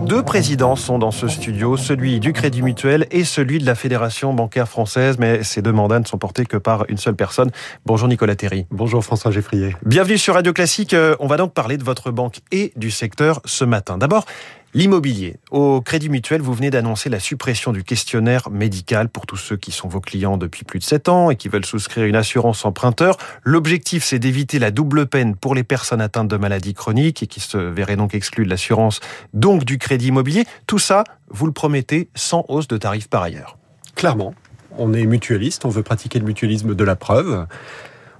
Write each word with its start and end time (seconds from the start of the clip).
Deux 0.00 0.22
présidents 0.22 0.76
sont 0.76 0.98
dans 0.98 1.10
ce 1.10 1.28
studio, 1.28 1.76
celui 1.76 2.20
du 2.20 2.32
Crédit 2.32 2.62
Mutuel 2.62 3.06
et 3.10 3.24
celui 3.24 3.58
de 3.58 3.66
la 3.66 3.74
Fédération 3.74 4.32
bancaire 4.32 4.68
française, 4.68 5.18
mais 5.18 5.42
ces 5.42 5.60
deux 5.60 5.72
mandats 5.72 6.00
ne 6.00 6.06
sont 6.06 6.16
portés 6.16 6.46
que 6.46 6.56
par 6.56 6.86
une 6.88 6.96
seule 6.96 7.14
personne. 7.14 7.50
Bonjour 7.84 8.08
Nicolas 8.08 8.34
Terry. 8.34 8.66
Bonjour 8.70 9.04
François 9.04 9.30
Geffrier. 9.30 9.76
Bienvenue 9.84 10.16
sur 10.16 10.34
Radio 10.34 10.52
Classique. 10.54 10.94
Euh, 10.94 11.16
on 11.20 11.26
va 11.26 11.36
donc 11.36 11.52
parler 11.52 11.76
de 11.76 11.84
votre 11.84 12.10
banque 12.10 12.40
et 12.50 12.72
du 12.76 12.90
secteur 12.90 13.40
ce 13.44 13.64
matin. 13.64 13.98
D'abord, 13.98 14.24
L'immobilier. 14.72 15.36
Au 15.50 15.80
Crédit 15.80 16.08
Mutuel, 16.08 16.40
vous 16.42 16.54
venez 16.54 16.70
d'annoncer 16.70 17.08
la 17.08 17.18
suppression 17.18 17.72
du 17.72 17.82
questionnaire 17.82 18.50
médical 18.50 19.08
pour 19.08 19.26
tous 19.26 19.36
ceux 19.36 19.56
qui 19.56 19.72
sont 19.72 19.88
vos 19.88 20.00
clients 20.00 20.36
depuis 20.36 20.62
plus 20.62 20.78
de 20.78 20.84
7 20.84 21.08
ans 21.08 21.30
et 21.30 21.34
qui 21.34 21.48
veulent 21.48 21.66
souscrire 21.66 22.04
une 22.04 22.14
assurance 22.14 22.64
emprunteur. 22.64 23.16
L'objectif, 23.42 24.04
c'est 24.04 24.20
d'éviter 24.20 24.60
la 24.60 24.70
double 24.70 25.06
peine 25.06 25.34
pour 25.34 25.56
les 25.56 25.64
personnes 25.64 26.00
atteintes 26.00 26.28
de 26.28 26.36
maladies 26.36 26.74
chroniques 26.74 27.24
et 27.24 27.26
qui 27.26 27.40
se 27.40 27.58
verraient 27.58 27.96
donc 27.96 28.14
exclues 28.14 28.44
de 28.44 28.50
l'assurance, 28.50 29.00
donc 29.34 29.64
du 29.64 29.76
crédit 29.76 30.06
immobilier. 30.08 30.44
Tout 30.68 30.78
ça, 30.78 31.02
vous 31.30 31.46
le 31.46 31.52
promettez, 31.52 32.08
sans 32.14 32.44
hausse 32.46 32.68
de 32.68 32.76
tarifs 32.76 33.08
par 33.08 33.24
ailleurs. 33.24 33.58
Clairement, 33.96 34.34
on 34.78 34.94
est 34.94 35.04
mutualiste, 35.04 35.64
on 35.64 35.68
veut 35.68 35.82
pratiquer 35.82 36.20
le 36.20 36.24
mutualisme 36.26 36.76
de 36.76 36.84
la 36.84 36.94
preuve. 36.94 37.46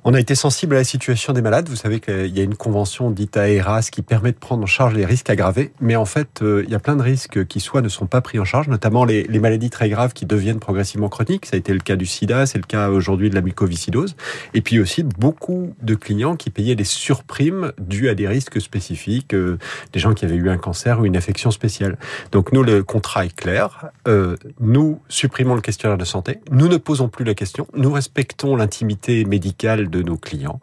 On 0.02 0.14
a 0.14 0.20
été 0.20 0.34
sensible 0.34 0.77
à 0.77 0.78
la 0.78 0.84
situation 0.84 1.34
des 1.34 1.42
malades. 1.42 1.68
Vous 1.68 1.77
savez 1.77 2.00
qu'il 2.00 2.34
y 2.34 2.40
a 2.40 2.42
une 2.42 2.54
convention 2.54 3.10
dite 3.10 3.36
AERAS 3.36 3.90
qui 3.90 4.00
permet 4.00 4.32
de 4.32 4.38
prendre 4.38 4.62
en 4.62 4.66
charge 4.66 4.95
les 4.95 5.04
risques 5.04 5.28
aggravés. 5.28 5.73
Mais 5.78 5.95
en 5.95 6.06
fait, 6.06 6.40
euh, 6.40 6.62
il 6.64 6.70
y 6.70 6.74
a 6.74 6.78
plein 6.78 6.96
de 6.96 7.02
risques 7.02 7.45
qui 7.46 7.60
soit 7.60 7.82
ne 7.82 7.90
sont 7.90 8.06
pas 8.06 8.23
pris 8.23 8.38
en 8.38 8.46
charge, 8.46 8.68
notamment 8.68 9.04
les, 9.04 9.26
maladies 9.38 9.68
très 9.68 9.90
graves 9.90 10.14
qui 10.14 10.24
deviennent 10.24 10.59
progressivement 10.59 11.10
chroniques. 11.10 11.45
Ça 11.45 11.56
a 11.56 11.59
été 11.59 11.74
le 11.74 11.80
cas 11.80 11.96
du 11.96 12.06
sida, 12.06 12.46
c'est 12.46 12.56
le 12.56 12.64
cas 12.64 12.88
aujourd'hui 12.88 13.28
de 13.28 13.34
la 13.34 13.42
mucoviscidose. 13.42 14.16
Et 14.54 14.62
puis 14.62 14.80
aussi 14.80 15.02
beaucoup 15.02 15.74
de 15.82 15.95
clients 15.95 16.34
qui 16.34 16.48
payaient 16.48 16.76
des 16.76 16.84
surprimes 16.84 17.73
dues 17.78 18.09
à 18.09 18.14
des 18.14 18.26
risques 18.26 18.59
spécifiques, 18.59 19.34
euh, 19.34 19.59
des 19.92 20.01
gens 20.01 20.14
qui 20.14 20.24
avaient 20.24 20.37
eu 20.37 20.48
un 20.48 20.59
cancer 20.59 21.01
ou 21.01 21.04
une 21.04 21.16
affection 21.16 21.51
spéciale. 21.51 21.98
Donc 22.32 22.52
nous, 22.52 22.62
le 22.62 22.82
contrat 22.82 23.26
est 23.26 23.37
clair. 23.37 23.90
Euh, 24.09 24.37
nous 24.60 25.02
supprimons 25.10 25.57
le 25.57 25.60
questionnaire 25.60 25.98
de 25.98 26.07
santé. 26.07 26.40
Nous 26.51 26.68
ne 26.68 26.79
posons 26.79 27.10
plus 27.10 27.26
la 27.26 27.35
question. 27.35 27.66
Nous 27.74 27.92
respectons 27.92 28.57
l'intimité 28.57 29.26
médicale 29.26 29.90
de 29.91 30.02
nos 30.02 30.16
clients 30.16 30.60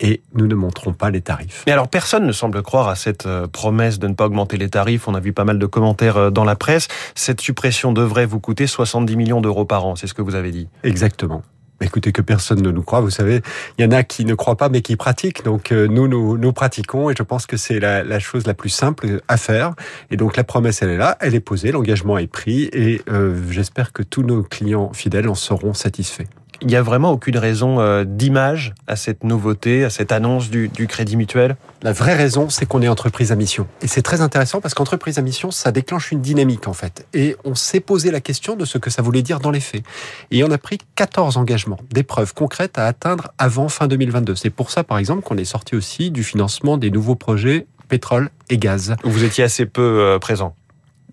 et 0.00 0.22
nous 0.34 0.46
ne 0.46 0.54
montrons 0.54 0.92
pas 0.92 1.10
les 1.10 1.20
tarifs. 1.20 1.62
Mais 1.66 1.72
alors 1.72 1.88
personne 1.88 2.26
ne 2.26 2.32
semble 2.32 2.62
croire 2.62 2.88
à 2.88 2.96
cette 2.96 3.26
euh, 3.26 3.46
promesse 3.46 3.98
de 3.98 4.08
ne 4.08 4.14
pas 4.14 4.26
augmenter 4.26 4.56
les 4.56 4.68
tarifs. 4.68 5.08
On 5.08 5.14
a 5.14 5.20
vu 5.20 5.32
pas 5.32 5.44
mal 5.44 5.58
de 5.58 5.66
commentaires 5.66 6.16
euh, 6.16 6.30
dans 6.30 6.44
la 6.44 6.56
presse. 6.56 6.88
Cette 7.14 7.40
suppression 7.40 7.92
devrait 7.92 8.26
vous 8.26 8.40
coûter 8.40 8.66
70 8.66 9.16
millions 9.16 9.40
d'euros 9.40 9.64
par 9.64 9.86
an, 9.86 9.96
c'est 9.96 10.06
ce 10.06 10.14
que 10.14 10.22
vous 10.22 10.34
avez 10.34 10.50
dit. 10.50 10.68
Exactement. 10.82 11.42
Écoutez, 11.80 12.12
que 12.12 12.22
personne 12.22 12.62
ne 12.62 12.70
nous 12.70 12.82
croit. 12.82 13.00
Vous 13.00 13.10
savez, 13.10 13.42
il 13.78 13.84
y 13.84 13.86
en 13.86 13.90
a 13.90 14.04
qui 14.04 14.24
ne 14.24 14.34
croient 14.34 14.56
pas 14.56 14.68
mais 14.68 14.80
qui 14.80 14.96
pratiquent. 14.96 15.44
Donc 15.44 15.70
euh, 15.70 15.86
nous, 15.88 16.08
nous, 16.08 16.38
nous 16.38 16.52
pratiquons 16.52 17.10
et 17.10 17.14
je 17.16 17.22
pense 17.22 17.46
que 17.46 17.56
c'est 17.56 17.80
la, 17.80 18.02
la, 18.02 18.20
chose 18.20 18.46
la 18.46 18.54
plus 18.54 18.70
simple 18.70 19.20
à 19.28 19.36
faire. 19.36 19.74
Et 20.10 20.16
donc 20.16 20.36
la 20.36 20.44
promesse, 20.44 20.82
elle 20.82 20.90
est 20.90 20.96
là, 20.96 21.16
elle 21.20 21.34
est 21.34 21.40
posée, 21.40 21.72
l'engagement 21.72 22.16
est 22.18 22.26
pris 22.26 22.68
et 22.72 23.02
j'espère 23.50 23.92
que 23.92 24.02
tous 24.02 24.22
nos 24.22 24.42
clients 24.42 24.92
fidèles 24.92 25.28
en 25.28 25.34
seront 25.34 25.74
satisfaits 25.74 26.26
il 26.60 26.68
n'y 26.68 26.76
a 26.76 26.82
vraiment 26.82 27.10
aucune 27.10 27.36
raison 27.36 27.80
euh, 27.80 28.04
d'image 28.06 28.74
à 28.86 28.96
cette 28.96 29.24
nouveauté, 29.24 29.84
à 29.84 29.90
cette 29.90 30.12
annonce 30.12 30.50
du, 30.50 30.70
Crédit 30.88 31.16
Mutuel? 31.16 31.56
La 31.82 31.92
vraie 31.92 32.14
raison, 32.14 32.48
c'est 32.48 32.66
qu'on 32.66 32.82
est 32.82 32.88
entreprise 32.88 33.32
à 33.32 33.36
mission. 33.36 33.66
Et 33.82 33.86
c'est 33.86 34.02
très 34.02 34.20
intéressant 34.20 34.60
parce 34.60 34.74
qu'entreprise 34.74 35.18
à 35.18 35.22
mission, 35.22 35.50
ça 35.50 35.72
déclenche 35.72 36.12
une 36.12 36.20
dynamique 36.20 36.68
en 36.68 36.72
fait. 36.72 37.06
Et 37.12 37.36
on 37.44 37.54
s'est 37.54 37.80
posé 37.80 38.10
la 38.10 38.20
question 38.20 38.56
de 38.56 38.64
ce 38.64 38.78
que 38.78 38.90
ça 38.90 39.02
voulait 39.02 39.22
dire 39.22 39.40
dans 39.40 39.50
les 39.50 39.60
faits. 39.60 39.82
Et 40.30 40.44
on 40.44 40.50
a 40.50 40.58
pris 40.58 40.78
14 40.94 41.36
engagements, 41.36 41.78
des 41.90 42.02
preuves 42.02 42.34
concrètes 42.34 42.78
à 42.78 42.86
atteindre 42.86 43.32
avant 43.38 43.68
fin 43.68 43.86
2022. 43.86 44.34
C'est 44.34 44.50
pour 44.50 44.70
ça, 44.70 44.84
par 44.84 44.98
exemple, 44.98 45.22
qu'on 45.22 45.36
est 45.36 45.44
sorti 45.44 45.76
aussi 45.76 46.10
du 46.10 46.24
financement 46.24 46.76
des 46.76 46.90
nouveaux 46.90 47.16
projets 47.16 47.66
pétrole 47.88 48.30
et 48.50 48.58
gaz. 48.58 48.96
Vous 49.04 49.24
étiez 49.24 49.44
assez 49.44 49.66
peu 49.66 49.82
euh, 49.82 50.18
présent. 50.18 50.56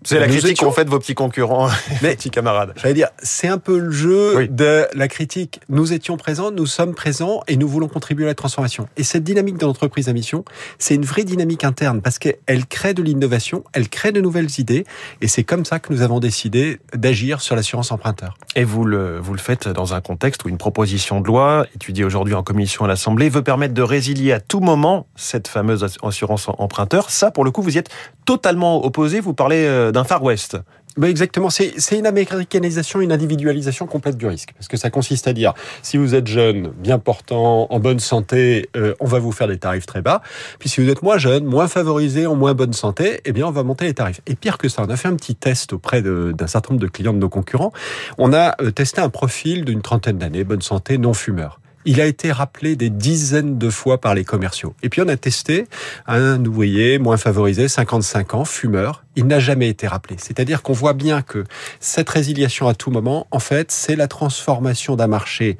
C'est 0.04 0.18
la 0.18 0.28
critique 0.28 0.58
qu'ont 0.58 0.72
fait 0.72 0.88
vos 0.88 0.98
petits 0.98 1.14
concurrents, 1.14 1.68
mes 2.02 2.14
petits 2.14 2.30
camarades. 2.30 2.72
J'allais 2.76 2.94
dire, 2.94 3.08
c'est 3.22 3.48
un 3.48 3.58
peu 3.58 3.78
le 3.78 3.90
jeu 3.90 4.48
de 4.48 4.86
la 4.94 5.08
critique. 5.08 5.60
Nous 5.68 5.92
étions 5.92 6.16
présents, 6.16 6.50
nous 6.50 6.66
sommes 6.66 6.94
présents 6.94 7.42
et 7.48 7.56
nous 7.56 7.68
voulons 7.68 7.88
contribuer 7.88 8.24
à 8.24 8.28
la 8.28 8.34
transformation. 8.34 8.88
Et 8.96 9.04
cette 9.04 9.24
dynamique 9.24 9.58
de 9.58 9.66
l'entreprise 9.66 10.08
à 10.08 10.12
mission, 10.12 10.44
c'est 10.78 10.94
une 10.94 11.04
vraie 11.04 11.24
dynamique 11.24 11.64
interne 11.64 12.02
parce 12.02 12.18
qu'elle 12.18 12.66
crée 12.68 12.94
de 12.94 13.02
l'innovation, 13.02 13.64
elle 13.72 13.88
crée 13.88 14.12
de 14.12 14.20
nouvelles 14.20 14.48
idées 14.58 14.84
et 15.20 15.28
c'est 15.28 15.44
comme 15.44 15.64
ça 15.64 15.78
que 15.78 15.92
nous 15.92 16.02
avons 16.02 16.20
décidé 16.20 16.78
d'agir 16.94 17.40
sur 17.40 17.54
l'assurance 17.54 17.92
emprunteur. 17.92 18.36
Et 18.56 18.64
vous 18.64 18.84
le, 18.84 19.18
vous 19.18 19.32
le 19.32 19.38
faites 19.38 19.68
dans 19.68 19.94
un 19.94 20.00
contexte 20.00 20.44
où 20.44 20.48
une 20.48 20.58
proposition 20.58 21.20
de 21.20 21.26
loi, 21.26 21.66
étudiée 21.74 22.04
aujourd'hui 22.04 22.34
en 22.34 22.42
commission 22.42 22.84
à 22.84 22.88
l'Assemblée, 22.88 23.28
veut 23.28 23.42
permettre 23.42 23.74
de 23.74 23.82
résilier 23.82 24.32
à 24.32 24.40
tout 24.40 24.60
moment 24.60 25.06
cette 25.16 25.48
fameuse 25.48 25.84
assurance 26.02 26.48
emprunteur. 26.48 27.10
Ça, 27.10 27.30
pour 27.30 27.44
le 27.44 27.50
coup, 27.50 27.62
vous 27.62 27.76
y 27.76 27.78
êtes 27.78 27.90
totalement 28.24 28.84
opposé. 28.84 29.20
Vous 29.20 29.34
parlez 29.34 29.64
euh, 29.64 29.91
d'un 29.92 30.04
Far 30.04 30.22
West. 30.22 30.58
Exactement, 31.02 31.48
c'est 31.48 31.98
une 31.98 32.06
américanisation, 32.06 33.00
une 33.00 33.12
individualisation 33.12 33.86
complète 33.86 34.18
du 34.18 34.26
risque. 34.26 34.52
Parce 34.52 34.68
que 34.68 34.76
ça 34.76 34.90
consiste 34.90 35.26
à 35.26 35.32
dire, 35.32 35.54
si 35.82 35.96
vous 35.96 36.14
êtes 36.14 36.26
jeune, 36.26 36.68
bien 36.68 36.98
portant, 36.98 37.66
en 37.70 37.80
bonne 37.80 37.98
santé, 37.98 38.68
euh, 38.76 38.94
on 39.00 39.06
va 39.06 39.18
vous 39.18 39.32
faire 39.32 39.48
des 39.48 39.56
tarifs 39.56 39.86
très 39.86 40.02
bas. 40.02 40.20
Puis 40.58 40.68
si 40.68 40.82
vous 40.82 40.90
êtes 40.90 41.02
moins 41.02 41.16
jeune, 41.16 41.44
moins 41.44 41.66
favorisé, 41.66 42.26
en 42.26 42.36
moins 42.36 42.52
bonne 42.52 42.74
santé, 42.74 43.22
eh 43.24 43.32
bien 43.32 43.46
on 43.46 43.50
va 43.50 43.62
monter 43.62 43.86
les 43.86 43.94
tarifs. 43.94 44.20
Et 44.26 44.34
pire 44.34 44.58
que 44.58 44.68
ça, 44.68 44.82
on 44.82 44.90
a 44.90 44.96
fait 44.96 45.08
un 45.08 45.16
petit 45.16 45.34
test 45.34 45.72
auprès 45.72 46.02
d'un 46.02 46.46
certain 46.46 46.74
nombre 46.74 46.82
de 46.82 46.90
clients 46.90 47.14
de 47.14 47.18
nos 47.18 47.30
concurrents. 47.30 47.72
On 48.18 48.34
a 48.34 48.54
euh, 48.60 48.70
testé 48.70 49.00
un 49.00 49.08
profil 49.08 49.64
d'une 49.64 49.80
trentaine 49.80 50.18
d'années, 50.18 50.44
bonne 50.44 50.62
santé, 50.62 50.98
non 50.98 51.14
fumeur 51.14 51.61
il 51.84 52.00
a 52.00 52.06
été 52.06 52.32
rappelé 52.32 52.76
des 52.76 52.90
dizaines 52.90 53.58
de 53.58 53.70
fois 53.70 54.00
par 54.00 54.14
les 54.14 54.24
commerciaux. 54.24 54.74
Et 54.82 54.88
puis 54.88 55.00
on 55.02 55.08
a 55.08 55.16
testé 55.16 55.66
un 56.06 56.44
ouvrier 56.44 56.98
moins 56.98 57.16
favorisé, 57.16 57.68
55 57.68 58.34
ans, 58.34 58.44
fumeur. 58.44 59.04
Il 59.16 59.26
n'a 59.26 59.40
jamais 59.40 59.68
été 59.68 59.86
rappelé. 59.86 60.16
C'est-à-dire 60.18 60.62
qu'on 60.62 60.72
voit 60.72 60.94
bien 60.94 61.22
que 61.22 61.44
cette 61.80 62.08
résiliation 62.08 62.68
à 62.68 62.74
tout 62.74 62.90
moment, 62.90 63.26
en 63.30 63.38
fait, 63.38 63.70
c'est 63.70 63.96
la 63.96 64.08
transformation 64.08 64.96
d'un 64.96 65.06
marché 65.06 65.58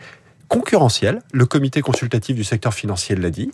concurrentiel. 0.49 1.23
Le 1.33 1.47
comité 1.47 1.81
consultatif 1.81 2.37
du 2.37 2.45
secteur 2.45 2.75
financier 2.75 3.17
l'a 3.17 3.31
dit. 3.31 3.51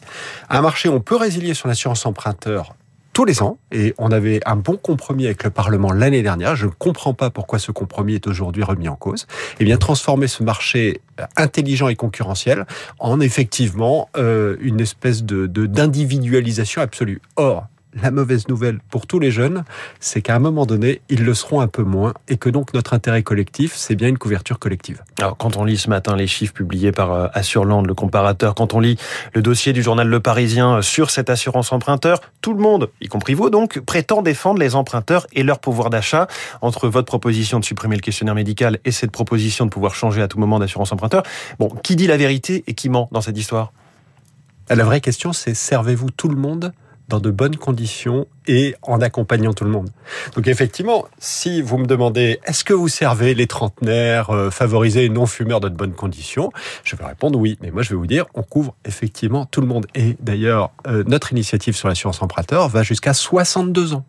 Un 0.50 0.62
marché, 0.62 0.88
on 0.88 1.00
peut 1.00 1.16
résilier 1.16 1.54
son 1.54 1.68
assurance 1.68 2.04
emprunteur 2.06 2.74
tous 3.18 3.24
les 3.24 3.42
ans. 3.42 3.58
Et 3.72 3.94
on 3.98 4.12
avait 4.12 4.38
un 4.46 4.54
bon 4.54 4.76
compromis 4.76 5.26
avec 5.26 5.42
le 5.42 5.50
Parlement 5.50 5.90
l'année 5.90 6.22
dernière. 6.22 6.54
Je 6.54 6.66
ne 6.66 6.70
comprends 6.70 7.14
pas 7.14 7.30
pourquoi 7.30 7.58
ce 7.58 7.72
compromis 7.72 8.14
est 8.14 8.28
aujourd'hui 8.28 8.62
remis 8.62 8.88
en 8.88 8.94
cause. 8.94 9.26
Eh 9.58 9.64
bien, 9.64 9.76
transformer 9.76 10.28
ce 10.28 10.44
marché 10.44 11.00
euh, 11.18 11.24
intelligent 11.36 11.88
et 11.88 11.96
concurrentiel 11.96 12.64
en 13.00 13.18
effectivement 13.18 14.08
euh, 14.16 14.56
une 14.60 14.78
espèce 14.78 15.24
de 15.24 15.48
d'individualisation 15.48 16.80
absolue. 16.80 17.20
Or, 17.34 17.66
la 18.02 18.10
mauvaise 18.10 18.48
nouvelle 18.48 18.78
pour 18.90 19.06
tous 19.06 19.18
les 19.18 19.30
jeunes, 19.30 19.64
c'est 20.00 20.22
qu'à 20.22 20.36
un 20.36 20.38
moment 20.38 20.66
donné, 20.66 21.00
ils 21.08 21.24
le 21.24 21.34
seront 21.34 21.60
un 21.60 21.68
peu 21.68 21.82
moins 21.82 22.14
et 22.28 22.36
que 22.36 22.48
donc 22.48 22.74
notre 22.74 22.94
intérêt 22.94 23.22
collectif, 23.22 23.74
c'est 23.74 23.94
bien 23.94 24.08
une 24.08 24.18
couverture 24.18 24.58
collective. 24.58 25.02
Alors 25.18 25.36
quand 25.36 25.56
on 25.56 25.64
lit 25.64 25.76
ce 25.76 25.90
matin 25.90 26.16
les 26.16 26.26
chiffres 26.26 26.52
publiés 26.52 26.92
par 26.92 27.12
euh, 27.12 27.26
Assurland, 27.32 27.86
le 27.86 27.94
comparateur, 27.94 28.54
quand 28.54 28.74
on 28.74 28.80
lit 28.80 28.98
le 29.34 29.42
dossier 29.42 29.72
du 29.72 29.82
journal 29.82 30.08
Le 30.08 30.20
Parisien 30.20 30.76
euh, 30.76 30.82
sur 30.82 31.10
cette 31.10 31.30
assurance 31.30 31.72
emprunteur, 31.72 32.20
tout 32.40 32.54
le 32.54 32.60
monde, 32.60 32.90
y 33.00 33.08
compris 33.08 33.34
vous 33.34 33.50
donc, 33.50 33.80
prétend 33.80 34.22
défendre 34.22 34.60
les 34.60 34.74
emprunteurs 34.74 35.26
et 35.32 35.42
leur 35.42 35.58
pouvoir 35.58 35.90
d'achat 35.90 36.26
entre 36.60 36.88
votre 36.88 37.06
proposition 37.06 37.60
de 37.60 37.64
supprimer 37.64 37.96
le 37.96 38.02
questionnaire 38.02 38.34
médical 38.34 38.78
et 38.84 38.92
cette 38.92 39.10
proposition 39.10 39.64
de 39.64 39.70
pouvoir 39.70 39.94
changer 39.94 40.22
à 40.22 40.28
tout 40.28 40.38
moment 40.38 40.58
d'assurance 40.58 40.92
emprunteur. 40.92 41.22
Bon, 41.58 41.68
qui 41.68 41.96
dit 41.96 42.06
la 42.06 42.16
vérité 42.16 42.64
et 42.66 42.74
qui 42.74 42.88
ment 42.88 43.08
dans 43.12 43.20
cette 43.20 43.38
histoire? 43.38 43.72
La 44.70 44.84
vraie 44.84 45.00
question, 45.00 45.32
c'est 45.32 45.54
servez-vous 45.54 46.10
tout 46.10 46.28
le 46.28 46.36
monde 46.36 46.72
dans 47.08 47.20
de 47.20 47.30
bonnes 47.30 47.56
conditions 47.56 48.26
et 48.46 48.74
en 48.82 49.00
accompagnant 49.00 49.52
tout 49.52 49.64
le 49.64 49.70
monde. 49.70 49.90
Donc 50.34 50.46
effectivement, 50.46 51.06
si 51.18 51.62
vous 51.62 51.78
me 51.78 51.86
demandez 51.86 52.38
est-ce 52.44 52.64
que 52.64 52.72
vous 52.72 52.88
servez 52.88 53.34
les 53.34 53.46
trentenaires 53.46 54.30
euh, 54.30 54.50
favorisés 54.50 55.04
et 55.04 55.08
non 55.08 55.26
fumeurs 55.26 55.60
dans 55.60 55.68
de 55.68 55.74
bonnes 55.74 55.94
conditions, 55.94 56.52
je 56.84 56.96
vais 56.96 57.04
répondre 57.04 57.38
oui. 57.38 57.58
Mais 57.62 57.70
moi, 57.70 57.82
je 57.82 57.90
vais 57.90 57.96
vous 57.96 58.06
dire, 58.06 58.26
on 58.34 58.42
couvre 58.42 58.74
effectivement 58.84 59.46
tout 59.46 59.60
le 59.60 59.66
monde. 59.66 59.86
Et 59.94 60.16
d'ailleurs, 60.20 60.70
euh, 60.86 61.04
notre 61.06 61.32
initiative 61.32 61.76
sur 61.76 61.88
l'assurance 61.88 62.22
emprunteur 62.22 62.68
va 62.68 62.82
jusqu'à 62.82 63.14
62 63.14 63.94
ans. 63.94 64.04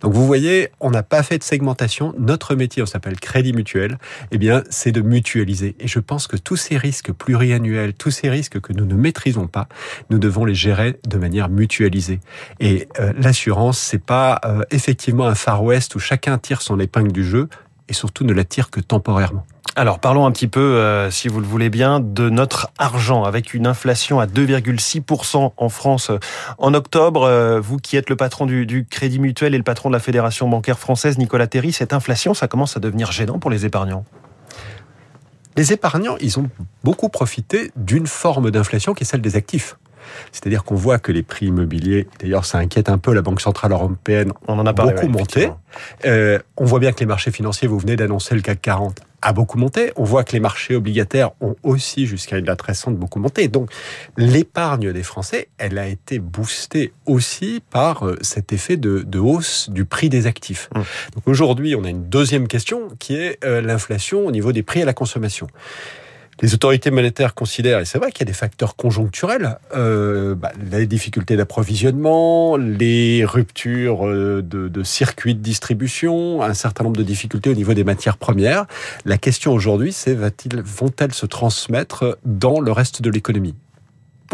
Donc 0.00 0.12
vous 0.12 0.26
voyez, 0.26 0.70
on 0.80 0.90
n'a 0.90 1.02
pas 1.02 1.22
fait 1.22 1.38
de 1.38 1.42
segmentation. 1.42 2.14
Notre 2.18 2.54
métier, 2.54 2.82
on 2.82 2.86
s'appelle 2.86 3.18
crédit 3.18 3.52
mutuel. 3.52 3.98
Eh 4.30 4.38
bien, 4.38 4.62
c'est 4.70 4.92
de 4.92 5.00
mutualiser. 5.00 5.76
Et 5.80 5.88
je 5.88 5.98
pense 5.98 6.26
que 6.26 6.36
tous 6.36 6.56
ces 6.56 6.76
risques 6.76 7.12
pluriannuels, 7.12 7.94
tous 7.94 8.10
ces 8.10 8.30
risques 8.30 8.60
que 8.60 8.72
nous 8.72 8.84
ne 8.84 8.94
maîtrisons 8.94 9.46
pas, 9.46 9.68
nous 10.10 10.18
devons 10.18 10.44
les 10.44 10.54
gérer 10.54 10.98
de 11.06 11.18
manière 11.18 11.48
mutualisée. 11.48 12.20
Et 12.60 12.88
euh, 13.00 13.12
l'assurance, 13.18 13.78
c'est 13.78 14.02
pas 14.04 14.40
euh, 14.44 14.62
effectivement 14.70 15.26
un 15.26 15.34
Far 15.34 15.62
West 15.62 15.94
où 15.94 15.98
chacun 15.98 16.38
tire 16.38 16.62
son 16.62 16.80
épingle 16.80 17.12
du 17.12 17.24
jeu 17.24 17.48
et 17.88 17.92
surtout 17.92 18.24
ne 18.24 18.32
la 18.32 18.44
tire 18.44 18.70
que 18.70 18.80
temporairement. 18.80 19.46
Alors 19.76 19.98
parlons 19.98 20.24
un 20.24 20.30
petit 20.30 20.46
peu, 20.46 20.60
euh, 20.60 21.10
si 21.10 21.26
vous 21.26 21.40
le 21.40 21.46
voulez 21.46 21.68
bien, 21.68 21.98
de 21.98 22.30
notre 22.30 22.70
argent 22.78 23.24
avec 23.24 23.54
une 23.54 23.66
inflation 23.66 24.20
à 24.20 24.26
2,6% 24.26 25.52
en 25.56 25.68
France 25.68 26.12
en 26.58 26.74
octobre. 26.74 27.24
Euh, 27.24 27.60
vous 27.60 27.78
qui 27.78 27.96
êtes 27.96 28.08
le 28.08 28.14
patron 28.14 28.46
du, 28.46 28.86
Crédit 28.88 29.18
Mutuel 29.18 29.52
et 29.52 29.58
le 29.58 29.64
patron 29.64 29.88
de 29.88 29.94
la 29.94 30.00
Fédération 30.00 30.48
bancaire 30.48 30.78
française, 30.78 31.18
Nicolas 31.18 31.48
Terry, 31.48 31.72
cette 31.72 31.92
inflation, 31.92 32.34
ça 32.34 32.46
commence 32.46 32.76
à 32.76 32.80
devenir 32.80 33.10
gênant 33.10 33.40
pour 33.40 33.50
les 33.50 33.66
épargnants. 33.66 34.04
Les 35.56 35.72
épargnants, 35.72 36.16
ils 36.20 36.38
ont 36.38 36.48
beaucoup 36.84 37.08
profité 37.08 37.72
d'une 37.74 38.06
forme 38.06 38.52
d'inflation 38.52 38.94
qui 38.94 39.02
est 39.02 39.06
celle 39.06 39.22
des 39.22 39.34
actifs. 39.34 39.76
C'est-à-dire 40.32 40.64
qu'on 40.64 40.74
voit 40.74 40.98
que 40.98 41.12
les 41.12 41.22
prix 41.22 41.46
immobiliers, 41.46 42.06
d'ailleurs 42.20 42.44
ça 42.44 42.58
inquiète 42.58 42.88
un 42.88 42.98
peu 42.98 43.12
la 43.12 43.22
Banque 43.22 43.40
Centrale 43.40 43.72
Européenne, 43.72 44.32
on 44.48 44.58
en 44.58 44.66
a 44.66 44.72
parlé, 44.72 44.94
beaucoup 44.94 45.08
monté. 45.08 45.50
Euh, 46.04 46.38
on 46.56 46.64
voit 46.64 46.78
bien 46.78 46.92
que 46.92 47.00
les 47.00 47.06
marchés 47.06 47.30
financiers, 47.30 47.68
vous 47.68 47.78
venez 47.78 47.96
d'annoncer 47.96 48.34
le 48.34 48.40
CAC 48.40 48.62
40, 48.62 49.00
a 49.24 49.32
beaucoup 49.32 49.58
monté. 49.58 49.92
On 49.96 50.04
voit 50.04 50.22
que 50.22 50.32
les 50.32 50.40
marchés 50.40 50.76
obligataires 50.76 51.30
ont 51.40 51.56
aussi, 51.62 52.06
jusqu'à 52.06 52.36
une 52.36 52.44
date 52.44 52.60
récente, 52.62 52.96
beaucoup 52.96 53.18
monté. 53.18 53.48
Donc, 53.48 53.70
l'épargne 54.16 54.92
des 54.92 55.02
Français, 55.02 55.48
elle 55.58 55.78
a 55.78 55.88
été 55.88 56.18
boostée 56.18 56.92
aussi 57.06 57.62
par 57.70 58.06
euh, 58.06 58.18
cet 58.20 58.52
effet 58.52 58.76
de, 58.76 58.98
de 59.00 59.18
hausse 59.18 59.70
du 59.70 59.84
prix 59.86 60.10
des 60.10 60.26
actifs. 60.26 60.68
Mmh. 60.74 60.80
Donc, 61.14 61.26
aujourd'hui, 61.26 61.74
on 61.74 61.84
a 61.84 61.88
une 61.88 62.08
deuxième 62.08 62.48
question 62.48 62.88
qui 62.98 63.16
est 63.16 63.42
euh, 63.44 63.62
l'inflation 63.62 64.26
au 64.26 64.30
niveau 64.30 64.52
des 64.52 64.62
prix 64.62 64.82
à 64.82 64.84
la 64.84 64.94
consommation 64.94 65.46
les 66.42 66.54
autorités 66.54 66.90
monétaires 66.90 67.34
considèrent, 67.34 67.80
et 67.80 67.84
c'est 67.84 67.98
vrai 67.98 68.10
qu'il 68.12 68.20
y 68.20 68.24
a 68.24 68.32
des 68.32 68.36
facteurs 68.36 68.76
conjoncturels, 68.76 69.58
euh, 69.76 70.34
bah, 70.34 70.52
les 70.70 70.86
difficultés 70.86 71.36
d'approvisionnement, 71.36 72.56
les 72.56 73.24
ruptures 73.24 74.06
euh, 74.06 74.42
de, 74.42 74.68
de, 74.68 74.82
circuits 74.82 75.34
de 75.34 75.40
distribution, 75.40 76.42
un 76.42 76.54
certain 76.54 76.84
nombre 76.84 76.96
de 76.96 77.02
difficultés 77.02 77.50
au 77.50 77.54
niveau 77.54 77.74
des 77.74 77.84
matières 77.84 78.16
premières. 78.16 78.66
La 79.04 79.18
question 79.18 79.52
aujourd'hui, 79.52 79.92
c'est 79.92 80.14
vont-elles 80.14 81.14
se 81.14 81.26
transmettre 81.26 82.18
dans 82.24 82.60
le 82.60 82.72
reste 82.72 83.02
de 83.02 83.10
l'économie? 83.10 83.54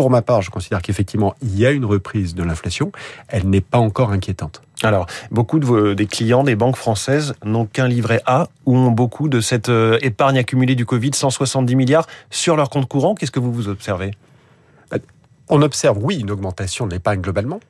Pour 0.01 0.09
ma 0.09 0.23
part, 0.23 0.41
je 0.41 0.49
considère 0.49 0.81
qu'effectivement, 0.81 1.35
il 1.43 1.59
y 1.59 1.67
a 1.67 1.71
une 1.73 1.85
reprise 1.85 2.35
de 2.35 2.43
l'inflation. 2.43 2.91
Elle 3.29 3.51
n'est 3.51 3.61
pas 3.61 3.77
encore 3.77 4.13
inquiétante. 4.13 4.63
Alors, 4.83 5.05
beaucoup 5.31 5.59
de 5.59 5.67
vos, 5.67 5.93
des 5.93 6.07
clients 6.07 6.43
des 6.43 6.57
banques 6.57 6.77
françaises 6.77 7.35
n'ont 7.45 7.67
qu'un 7.67 7.87
livret 7.87 8.23
A 8.25 8.47
ou 8.65 8.79
ont 8.79 8.91
beaucoup 8.91 9.29
de 9.29 9.43
cette 9.43 9.69
euh, 9.69 9.99
épargne 10.01 10.39
accumulée 10.39 10.75
du 10.75 10.87
Covid, 10.87 11.11
170 11.13 11.77
milliards, 11.77 12.07
sur 12.31 12.57
leur 12.57 12.71
compte 12.71 12.89
courant. 12.89 13.15
Qu'est-ce 13.15 13.31
que 13.31 13.41
vous 13.41 13.53
vous 13.53 13.69
observez? 13.69 14.13
Bah, 14.91 14.97
On 15.51 15.61
observe, 15.61 15.99
oui, 16.01 16.19
une 16.19 16.31
augmentation 16.31 16.87
de 16.87 16.95
l'épargne 16.95 17.21
globalement. 17.21 17.61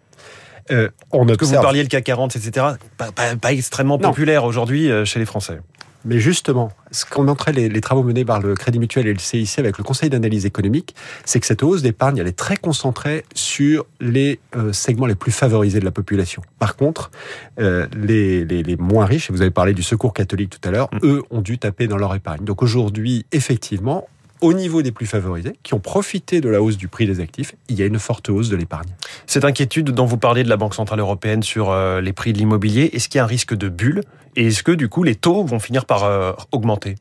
Euh, 0.71 0.89
on 1.11 1.23
observe... 1.23 1.37
Que 1.37 1.45
vous 1.47 1.63
parliez 1.63 1.83
le 1.83 1.89
CAC 1.89 2.05
40, 2.05 2.37
etc., 2.37 2.65
pas, 2.97 3.11
pas, 3.11 3.53
extrêmement 3.53 3.99
populaire 3.99 4.45
aujourd'hui 4.45 4.89
euh, 4.89 5.05
chez 5.05 5.19
les 5.19 5.27
Français. 5.27 5.59
Mais 6.05 6.19
justement, 6.19 6.73
ce 6.91 7.05
qu'on 7.05 7.25
montrait 7.25 7.53
les, 7.53 7.69
les, 7.69 7.81
travaux 7.81 8.03
menés 8.03 8.25
par 8.25 8.41
le 8.41 8.55
Crédit 8.55 8.79
Mutuel 8.79 9.07
et 9.07 9.13
le 9.13 9.19
CIC 9.19 9.59
avec 9.59 9.79
le 9.79 9.85
Conseil 9.85 10.11
d'analyse 10.11 10.47
économique, 10.47 10.95
c'est 11.25 11.41
que 11.41 11.47
cette 11.47 11.63
hausse 11.63 11.83
d'épargne, 11.83 12.19
elle 12.19 12.27
est 12.27 12.39
très 12.39 12.57
concentrée 12.57 13.25
sur 13.35 13.87
les 14.01 14.41
euh, 14.57 14.73
segments 14.73 15.07
les 15.07 15.15
plus 15.15 15.33
favorisés 15.33 15.81
de 15.81 15.85
la 15.85 15.91
population. 15.91 16.43
Par 16.59 16.77
contre, 16.77 17.11
euh, 17.59 17.87
les, 17.97 18.45
les, 18.45 18.63
les, 18.63 18.77
moins 18.77 19.05
riches, 19.05 19.31
et 19.31 19.33
vous 19.33 19.43
avez 19.43 19.51
parlé 19.51 19.75
du 19.75 19.83
Secours 19.83 20.15
catholique 20.15 20.51
tout 20.51 20.69
à 20.69 20.73
l'heure, 20.73 20.89
mm. 20.93 20.99
eux 21.05 21.23
ont 21.31 21.41
dû 21.41 21.59
taper 21.59 21.87
dans 21.87 21.99
leur 21.99 22.15
épargne. 22.15 22.45
Donc 22.45 22.63
aujourd'hui, 22.63 23.27
effectivement, 23.33 24.09
au 24.41 24.53
niveau 24.53 24.83
des 24.83 24.93
plus 24.93 25.07
favorisés, 25.07 25.55
qui 25.63 25.75
ont 25.75 25.81
profité 25.81 26.41
de 26.41 26.49
la 26.49 26.63
hausse 26.63 26.77
du 26.77 26.89
prix 26.89 27.07
des 27.07 27.21
actifs, 27.21 27.55
il 27.69 27.79
y 27.79 27.83
a 27.83 27.87
une 27.87 27.99
forte 27.99 28.29
hausse 28.29 28.49
de 28.49 28.57
l'épargne. 28.57 28.89
Cette 29.27 29.45
inquiétude 29.45 29.91
dont 29.91 30.07
vous 30.07 30.17
parlez 30.17 30.45
de 30.45 30.49
la 30.49 30.57
Banque 30.57 30.75
Centrale 30.75 31.01
Européenne 31.01 31.43
sur 31.43 31.71
euh, 31.71 32.01
les 32.01 32.13
prix 32.13 32.33
de 32.33 32.39
l'immobilier, 32.39 32.91
est-ce 32.93 33.09
qu'il 33.09 33.19
y 33.19 33.21
a 33.21 33.25
un 33.25 33.27
risque 33.27 33.55
de 33.55 33.69
bulle? 33.69 34.03
Et 34.37 34.47
est-ce 34.47 34.63
que 34.63 34.73
du 34.73 34.89
coup 34.89 35.03
les 35.03 35.15
taux 35.15 35.45
vont 35.45 35.59
finir 35.59 35.85
par 35.85 36.05
euh, 36.05 36.33
augmenter? 36.53 36.95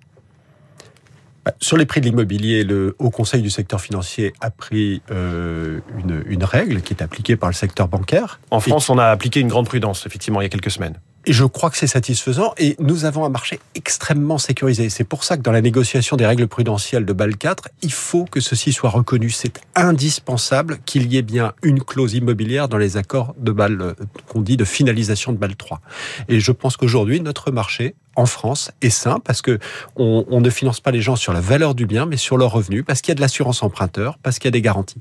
Bah, 1.45 1.53
sur 1.61 1.77
les 1.77 1.85
prix 1.85 2.01
de 2.01 2.05
l'immobilier, 2.05 2.63
le 2.63 2.95
Haut 2.99 3.11
Conseil 3.11 3.41
du 3.41 3.49
secteur 3.49 3.79
financier 3.79 4.33
a 4.41 4.51
pris 4.51 5.01
euh, 5.09 5.79
une, 5.97 6.23
une, 6.27 6.43
règle 6.43 6.81
qui 6.81 6.93
est 6.93 7.01
appliquée 7.01 7.37
par 7.37 7.49
le 7.49 7.55
secteur 7.55 7.87
bancaire. 7.87 8.41
En 8.51 8.59
France, 8.59 8.89
on 8.89 8.97
a 8.97 9.05
appliqué 9.05 9.39
une 9.39 9.47
grande 9.47 9.67
prudence, 9.67 10.05
effectivement, 10.05 10.41
il 10.41 10.43
y 10.43 10.47
a 10.47 10.49
quelques 10.49 10.71
semaines. 10.71 10.99
Et 11.25 11.33
je 11.33 11.43
crois 11.43 11.69
que 11.69 11.77
c'est 11.77 11.87
satisfaisant. 11.87 12.53
Et 12.57 12.75
nous 12.79 13.05
avons 13.05 13.25
un 13.25 13.29
marché 13.29 13.59
extrêmement 13.75 14.37
sécurisé. 14.37 14.89
C'est 14.89 15.03
pour 15.03 15.23
ça 15.23 15.37
que 15.37 15.41
dans 15.41 15.51
la 15.51 15.61
négociation 15.61 16.15
des 16.15 16.25
règles 16.25 16.47
prudentielles 16.47 17.05
de 17.05 17.13
BAL 17.13 17.37
4, 17.37 17.69
il 17.81 17.91
faut 17.91 18.25
que 18.25 18.39
ceci 18.39 18.73
soit 18.73 18.89
reconnu. 18.89 19.29
C'est 19.29 19.61
indispensable 19.75 20.79
qu'il 20.85 21.11
y 21.11 21.17
ait 21.17 21.21
bien 21.21 21.53
une 21.61 21.83
clause 21.83 22.13
immobilière 22.13 22.69
dans 22.69 22.77
les 22.77 22.97
accords 22.97 23.35
de 23.37 23.51
BAL, 23.51 23.81
euh, 23.81 23.93
qu'on 24.27 24.41
dit 24.41 24.57
de 24.57 24.65
finalisation 24.65 25.33
de 25.33 25.37
BAL 25.37 25.55
3. 25.55 25.81
Et 26.29 26.39
je 26.39 26.51
pense 26.51 26.77
qu'aujourd'hui, 26.77 27.21
notre 27.21 27.51
marché 27.51 27.95
en 28.15 28.25
France 28.25 28.71
est 28.81 28.89
sain 28.89 29.19
parce 29.23 29.41
que 29.41 29.59
on 29.95 30.41
ne 30.41 30.49
finance 30.49 30.79
pas 30.79 30.91
les 30.91 31.01
gens 31.01 31.15
sur 31.15 31.33
la 31.33 31.41
valeur 31.41 31.75
du 31.75 31.85
bien, 31.85 32.05
mais 32.05 32.17
sur 32.17 32.37
leur 32.37 32.51
revenu, 32.51 32.83
parce 32.83 33.01
qu'il 33.01 33.11
y 33.11 33.13
a 33.13 33.15
de 33.15 33.21
l'assurance 33.21 33.63
emprunteur, 33.63 34.17
parce 34.21 34.39
qu'il 34.39 34.47
y 34.47 34.49
a 34.49 34.51
des 34.51 34.61
garanties. 34.61 34.99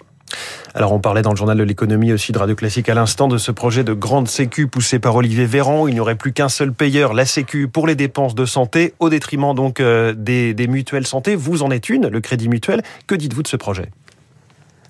Alors 0.79 0.93
on 0.93 1.01
parlait 1.01 1.23
dans 1.23 1.33
le 1.33 1.37
journal 1.37 1.59
de 1.59 1.65
l'économie 1.65 2.13
aussi 2.13 2.31
de 2.31 2.39
Radio 2.39 2.55
Classique 2.55 2.89
à 2.89 2.95
l'instant 2.95 3.27
de 3.27 3.37
ce 3.37 3.51
projet 3.51 3.83
de 3.83 3.93
grande 3.95 4.29
sécu 4.29 4.69
poussé 4.69 5.01
par 5.01 5.17
Olivier 5.17 5.45
Véran. 5.45 5.89
Il 5.89 5.95
n'y 5.95 5.99
aurait 5.99 6.15
plus 6.15 6.33
qu'un 6.33 6.49
seul 6.49 6.73
payeur, 6.73 7.15
la 7.15 7.27
sécu, 7.27 7.67
pour 7.67 7.89
les 7.89 7.97
dépenses 7.97 8.37
de 8.37 8.45
santé, 8.45 8.95
au 9.01 9.11
détriment 9.11 9.57
donc 9.57 9.81
euh, 9.81 10.15
des, 10.17 10.55
des 10.55 10.69
mutuelles 10.69 11.05
santé. 11.05 11.35
Vous 11.35 11.65
en 11.65 11.73
êtes 11.73 11.89
une, 11.89 12.07
le 12.07 12.21
Crédit 12.21 12.49
Mutuel. 12.49 12.83
Que 13.09 13.17
dites-vous 13.17 13.43
de 13.43 13.49
ce 13.49 13.57
projet? 13.57 13.91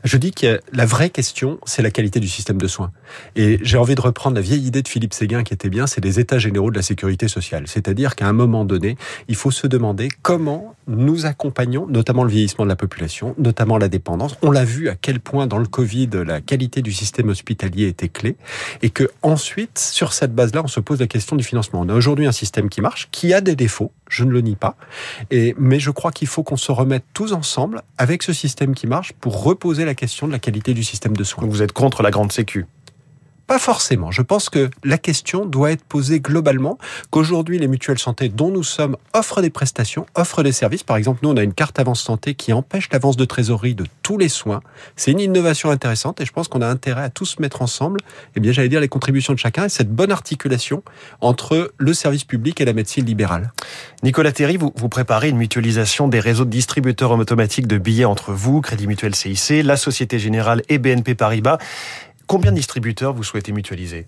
Je 0.05 0.17
dis 0.17 0.33
que 0.33 0.61
la 0.73 0.87
vraie 0.87 1.11
question, 1.11 1.59
c'est 1.65 1.83
la 1.83 1.91
qualité 1.91 2.21
du 2.21 2.29
système 2.29 2.59
de 2.59 2.67
soins. 2.67 2.93
Et 3.37 3.59
j'ai 3.63 3.79
envie 3.79 3.95
de 3.95 4.01
reprendre 4.01 4.37
la 4.37 4.43
vieille 4.43 4.65
idée 4.67 4.83
de 4.83 4.89
Philippe 4.89 5.15
Séguin 5.15 5.43
qui 5.43 5.55
était 5.55 5.69
bien, 5.69 5.87
c'est 5.87 6.03
les 6.05 6.21
états 6.21 6.39
généraux 6.39 6.71
de 6.71 6.77
la 6.77 6.83
sécurité 6.83 7.29
sociale. 7.29 7.65
C'est-à-dire 7.67 8.15
qu'à 8.15 8.29
un 8.29 8.33
moment 8.33 8.65
donné, 8.65 8.97
il 9.29 9.35
faut 9.35 9.51
se 9.51 9.67
demander 9.67 10.09
comment 10.23 10.75
nous 10.87 11.27
accompagnons, 11.27 11.87
notamment 11.87 12.25
le 12.25 12.31
vieillissement 12.31 12.65
de 12.65 12.71
la 12.71 12.77
population, 12.77 13.35
notamment 13.39 13.77
la 13.77 13.89
dépendance. 13.89 14.37
On 14.43 14.51
l'a 14.51 14.65
vu 14.65 14.89
à 14.89 14.95
quel 14.95 15.21
point 15.21 15.47
dans 15.47 15.59
le 15.59 15.67
Covid, 15.67 16.09
la 16.27 16.41
qualité 16.41 16.81
du 16.81 16.93
système 16.93 17.29
hospitalier 17.29 17.89
était 17.89 18.09
clé. 18.09 18.37
Et 18.83 18.91
que 18.91 19.11
ensuite, 19.23 19.79
sur 19.79 20.13
cette 20.13 20.35
base-là, 20.35 20.63
on 20.65 20.69
se 20.69 20.81
pose 20.81 21.01
la 21.01 21.07
question 21.07 21.37
du 21.37 21.45
financement. 21.45 21.81
On 21.81 21.89
a 21.89 21.95
aujourd'hui 21.95 22.27
un 22.27 22.33
système 22.33 22.69
qui 22.69 22.81
marche, 22.81 23.09
qui 23.11 23.35
a 23.35 23.41
des 23.41 23.57
défauts, 23.57 23.93
je 24.09 24.25
ne 24.25 24.31
le 24.31 24.41
nie 24.41 24.57
pas. 24.57 24.77
Et, 25.31 25.55
mais 25.59 25.79
je 25.81 25.91
crois 25.91 26.13
qu'il 26.13 26.29
faut 26.29 26.43
qu'on 26.43 26.57
se 26.57 26.73
remette 26.73 27.05
tous 27.13 27.33
ensemble 27.33 27.83
avec 27.99 28.23
ce 28.23 28.33
système 28.33 28.75
qui 28.75 28.87
marche 28.87 29.13
pour 29.13 29.43
reposer 29.43 29.85
la 29.89 29.95
question 29.95 30.27
de 30.27 30.33
la 30.33 30.39
qualité 30.39 30.75
du 30.75 30.85
système 30.85 31.17
de 31.17 31.25
soins. 31.25 31.47
Vous 31.47 31.63
êtes 31.63 31.73
contre 31.73 32.03
la 32.03 32.11
grande 32.11 32.31
sécu 32.31 32.67
pas 33.49 33.59
forcément. 33.59 34.11
Je 34.11 34.21
pense 34.21 34.51
que 34.51 34.71
la 34.85 34.99
question 34.99 35.47
doit 35.47 35.73
être 35.73 35.83
posée 35.83 36.21
globalement, 36.21 36.79
qu'aujourd'hui 37.11 37.59
les 37.59 37.67
mutuelles 37.67 37.99
santé 37.99 38.29
dont 38.29 38.51
nous 38.51 38.63
sommes 38.63 38.97
offrent 39.15 39.41
des 39.41 39.49
prestations, 39.49 40.05
offrent 40.15 40.43
des 40.43 40.53
services. 40.53 40.83
Par 40.83 40.99
exemple, 40.99 41.21
nous 41.23 41.31
on 41.31 41.37
a 41.39 41.43
une 41.43 41.55
carte 41.55 41.79
avance 41.79 42.03
santé 42.03 42.35
qui 42.35 42.53
empêche 42.53 42.91
l'avance 42.93 43.17
de 43.17 43.25
trésorerie 43.25 43.75
de 43.75 43.87
tous 44.03 44.19
les 44.19 44.29
soins. 44.29 44.61
C'est 44.97 45.13
une 45.13 45.21
innovation 45.21 45.71
intéressante 45.71 46.21
et 46.21 46.27
je 46.27 46.33
pense 46.33 46.47
qu'on 46.47 46.61
a 46.61 46.67
intérêt 46.67 47.03
à 47.03 47.09
tous 47.09 47.39
mettre 47.39 47.63
ensemble, 47.63 48.01
eh 48.37 48.41
bien 48.41 48.53
j'allais 48.53 48.69
dire 48.69 48.83
les 48.83 48.89
contributions 48.89 49.33
de 49.33 49.39
chacun 49.39 49.65
et 49.65 49.71
cette 49.71 49.91
bonne 49.91 50.13
articulation 50.13 50.83
entre 51.23 51.73
le 51.79 51.95
service 51.95 52.25
public 52.25 52.61
et 52.61 52.67
la 52.67 52.75
médecine 52.75 53.07
libérale. 53.07 53.53
Nicolas 54.03 54.33
Théry, 54.33 54.59
vous, 54.59 54.75
vous 54.77 54.91
préparez 54.91 55.31
une 55.31 55.39
mutualisation 55.39 56.07
des 56.07 56.21
réseaux 56.21 56.45
de 56.45 56.51
distributeurs 56.51 57.13
automatiques 57.13 57.67
de 57.67 57.79
billets 57.79 58.05
entre 58.05 58.33
vous, 58.33 58.61
Crédit 58.61 58.87
Mutuel 58.87 59.15
CIC, 59.15 59.65
la 59.65 59.79
Société 59.79 60.19
Générale 60.19 60.63
et 60.69 60.77
BNP 60.77 61.15
Paribas. 61.15 61.57
Combien 62.29 62.51
de 62.51 62.57
distributeurs 62.57 63.15
vous 63.15 63.25
souhaitez 63.25 63.53
mutualiser? 63.53 64.07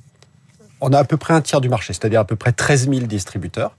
On 0.82 0.92
a 0.92 0.98
à 0.98 1.04
peu 1.04 1.16
près 1.16 1.32
un 1.32 1.40
tiers 1.40 1.62
du 1.62 1.70
marché, 1.70 1.94
c'est-à-dire 1.94 2.20
à 2.20 2.26
peu 2.26 2.36
près 2.36 2.52
13 2.52 2.90
000 2.90 3.06
distributeurs. 3.06 3.74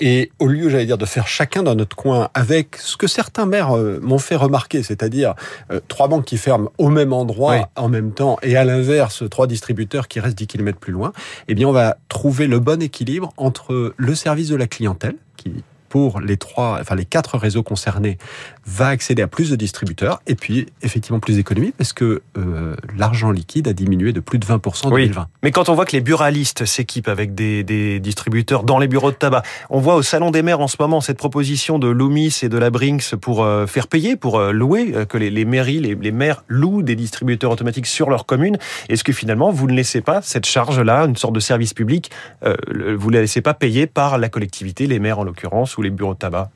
Et 0.00 0.32
au 0.40 0.48
lieu, 0.48 0.68
j'allais 0.68 0.86
dire, 0.86 0.98
de 0.98 1.06
faire 1.06 1.28
chacun 1.28 1.62
dans 1.62 1.76
notre 1.76 1.94
coin 1.94 2.28
avec 2.34 2.74
ce 2.76 2.96
que 2.96 3.06
certains 3.06 3.46
maires 3.46 3.76
euh, 3.76 4.00
m'ont 4.02 4.18
fait 4.18 4.34
remarquer, 4.34 4.82
c'est-à-dire 4.82 5.34
euh, 5.70 5.78
trois 5.86 6.08
banques 6.08 6.24
qui 6.24 6.38
ferment 6.38 6.72
au 6.76 6.88
même 6.88 7.12
endroit 7.12 7.70
en 7.76 7.88
même 7.88 8.10
temps, 8.10 8.36
et 8.42 8.56
à 8.56 8.64
l'inverse, 8.64 9.22
trois 9.30 9.46
distributeurs 9.46 10.08
qui 10.08 10.18
restent 10.18 10.38
10 10.38 10.48
km 10.48 10.76
plus 10.76 10.92
loin, 10.92 11.12
eh 11.46 11.54
bien, 11.54 11.68
on 11.68 11.72
va 11.72 11.96
trouver 12.08 12.48
le 12.48 12.58
bon 12.58 12.82
équilibre 12.82 13.32
entre 13.36 13.94
le 13.96 14.14
service 14.16 14.48
de 14.48 14.56
la 14.56 14.66
clientèle, 14.66 15.14
qui 15.36 15.62
pour 15.94 16.18
les 16.18 16.36
trois, 16.36 16.78
enfin 16.80 16.96
les 16.96 17.04
quatre 17.04 17.38
réseaux 17.38 17.62
concernés, 17.62 18.18
va 18.66 18.88
accéder 18.88 19.22
à 19.22 19.26
plus 19.26 19.50
de 19.50 19.56
distributeurs 19.56 20.20
et 20.26 20.34
puis 20.34 20.66
effectivement 20.82 21.20
plus 21.20 21.36
d'économies 21.36 21.72
parce 21.76 21.92
que 21.92 22.22
euh, 22.38 22.76
l'argent 22.96 23.30
liquide 23.30 23.68
a 23.68 23.72
diminué 23.72 24.12
de 24.12 24.20
plus 24.20 24.38
de 24.38 24.46
20% 24.46 24.86
en 24.86 24.90
2020. 24.90 25.26
Mais 25.42 25.50
quand 25.50 25.68
on 25.68 25.74
voit 25.74 25.84
que 25.84 25.92
les 25.92 26.00
buralistes 26.00 26.64
s'équipent 26.64 27.08
avec 27.08 27.34
des, 27.34 27.62
des, 27.62 28.00
distributeurs 28.00 28.64
dans 28.64 28.78
les 28.78 28.88
bureaux 28.88 29.10
de 29.10 29.16
tabac, 29.16 29.42
on 29.70 29.80
voit 29.80 29.94
au 29.96 30.02
Salon 30.02 30.30
des 30.30 30.42
maires 30.42 30.60
en 30.60 30.68
ce 30.68 30.76
moment 30.78 31.00
cette 31.00 31.18
proposition 31.18 31.78
de 31.78 31.88
Loomis 31.88 32.40
et 32.42 32.48
de 32.48 32.58
la 32.58 32.70
Brinks 32.70 33.14
pour 33.16 33.44
euh, 33.44 33.66
faire 33.66 33.88
payer, 33.88 34.16
pour 34.16 34.38
euh, 34.38 34.52
louer, 34.52 34.94
que 35.08 35.18
les, 35.18 35.30
les 35.30 35.44
mairies, 35.44 35.80
les, 35.80 35.94
les, 35.94 36.12
maires 36.12 36.44
louent 36.48 36.82
des 36.82 36.96
distributeurs 36.96 37.50
automatiques 37.50 37.86
sur 37.86 38.10
leur 38.10 38.26
commune. 38.26 38.58
Est-ce 38.88 39.04
que 39.04 39.12
finalement 39.12 39.50
vous 39.50 39.66
ne 39.66 39.74
laissez 39.74 40.00
pas 40.00 40.22
cette 40.22 40.46
charge-là, 40.46 41.04
une 41.04 41.16
sorte 41.16 41.34
de 41.34 41.40
service 41.40 41.74
public, 41.74 42.10
vous 42.42 43.10
ne 43.10 43.14
la 43.14 43.20
laissez 43.22 43.40
pas 43.40 43.54
payer 43.54 43.86
par 43.86 44.18
la 44.18 44.28
collectivité, 44.28 44.86
les 44.86 44.98
maires 44.98 45.18
en 45.18 45.24
l'occurrence, 45.24 45.76
ou 45.76 45.82
les 45.82 45.90
bureaux 45.90 46.14
de 46.14 46.18
tabac? 46.18 46.50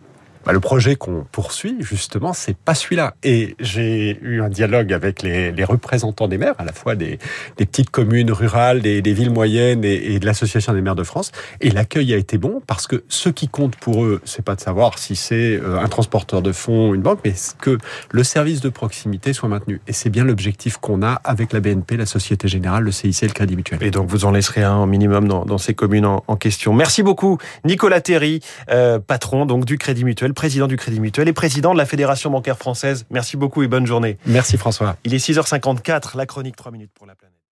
Bah, 0.48 0.54
le 0.54 0.60
projet 0.60 0.96
qu'on 0.96 1.26
poursuit, 1.30 1.76
justement, 1.80 2.32
c'est 2.32 2.56
pas 2.56 2.74
celui-là. 2.74 3.12
Et 3.22 3.54
j'ai 3.60 4.18
eu 4.22 4.40
un 4.40 4.48
dialogue 4.48 4.94
avec 4.94 5.20
les, 5.22 5.52
représentants 5.62 6.26
des 6.26 6.38
maires, 6.38 6.54
à 6.56 6.64
la 6.64 6.72
fois 6.72 6.94
des, 6.94 7.18
petites 7.58 7.90
communes 7.90 8.32
rurales, 8.32 8.80
des, 8.80 9.02
villes 9.02 9.30
moyennes 9.30 9.84
et, 9.84 10.18
de 10.18 10.24
l'Association 10.24 10.72
des 10.72 10.80
maires 10.80 10.94
de 10.94 11.02
France. 11.02 11.32
Et 11.60 11.68
l'accueil 11.68 12.14
a 12.14 12.16
été 12.16 12.38
bon 12.38 12.62
parce 12.66 12.86
que 12.86 13.04
ce 13.08 13.28
qui 13.28 13.48
compte 13.48 13.76
pour 13.76 14.02
eux, 14.02 14.22
c'est 14.24 14.42
pas 14.42 14.54
de 14.54 14.62
savoir 14.62 14.98
si 14.98 15.16
c'est 15.16 15.60
euh, 15.60 15.78
un 15.78 15.88
transporteur 15.88 16.40
de 16.40 16.52
fonds, 16.52 16.94
une 16.94 17.02
banque, 17.02 17.20
mais 17.26 17.34
que 17.60 17.76
le 18.10 18.24
service 18.24 18.62
de 18.62 18.70
proximité 18.70 19.34
soit 19.34 19.50
maintenu. 19.50 19.82
Et 19.86 19.92
c'est 19.92 20.08
bien 20.08 20.24
l'objectif 20.24 20.78
qu'on 20.78 21.02
a 21.02 21.20
avec 21.24 21.52
la 21.52 21.60
BNP, 21.60 21.98
la 21.98 22.06
Société 22.06 22.48
Générale, 22.48 22.84
le 22.84 22.90
CIC 22.90 23.22
et 23.22 23.26
le 23.26 23.34
Crédit 23.34 23.54
Mutuel. 23.54 23.82
Et 23.82 23.90
donc 23.90 24.08
vous 24.08 24.24
en 24.24 24.30
laisserez 24.30 24.62
un 24.62 24.86
minimum 24.86 25.28
dans, 25.28 25.58
ces 25.58 25.74
communes 25.74 26.06
en, 26.06 26.36
question. 26.36 26.72
Merci 26.72 27.02
beaucoup, 27.02 27.36
Nicolas 27.66 28.00
Terry, 28.00 28.40
euh, 28.70 28.98
patron 28.98 29.44
du 29.44 29.76
Crédit 29.76 30.04
Mutuel 30.04 30.32
président 30.38 30.68
du 30.68 30.76
Crédit 30.76 31.00
Mutuel 31.00 31.26
et 31.26 31.32
président 31.32 31.72
de 31.72 31.78
la 31.78 31.84
Fédération 31.84 32.30
bancaire 32.30 32.58
française. 32.58 33.06
Merci 33.10 33.36
beaucoup 33.36 33.64
et 33.64 33.66
bonne 33.66 33.88
journée. 33.88 34.18
Merci 34.24 34.56
François. 34.56 34.94
Il 35.02 35.12
est 35.12 35.18
6h54, 35.18 36.16
la 36.16 36.26
chronique 36.26 36.54
3 36.54 36.70
minutes 36.70 36.92
pour 36.94 37.06
la 37.08 37.16
planète. 37.16 37.27